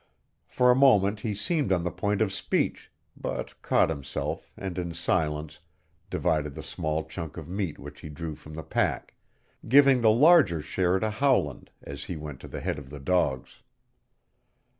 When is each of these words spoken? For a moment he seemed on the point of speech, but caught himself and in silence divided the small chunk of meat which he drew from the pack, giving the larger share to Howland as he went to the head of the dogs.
For 0.47 0.71
a 0.71 0.75
moment 0.75 1.19
he 1.19 1.35
seemed 1.35 1.71
on 1.71 1.83
the 1.83 1.91
point 1.91 2.21
of 2.23 2.33
speech, 2.33 2.89
but 3.15 3.61
caught 3.61 3.91
himself 3.91 4.51
and 4.57 4.79
in 4.79 4.95
silence 4.95 5.59
divided 6.09 6.55
the 6.55 6.63
small 6.63 7.03
chunk 7.03 7.37
of 7.37 7.47
meat 7.47 7.77
which 7.77 7.99
he 8.01 8.09
drew 8.09 8.33
from 8.33 8.55
the 8.55 8.63
pack, 8.63 9.13
giving 9.67 10.01
the 10.01 10.09
larger 10.09 10.59
share 10.59 10.97
to 10.97 11.11
Howland 11.11 11.69
as 11.83 12.05
he 12.05 12.15
went 12.15 12.39
to 12.39 12.47
the 12.47 12.61
head 12.61 12.79
of 12.79 12.89
the 12.89 12.99
dogs. 12.99 13.61